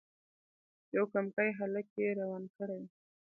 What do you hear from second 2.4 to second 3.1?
کړی وو.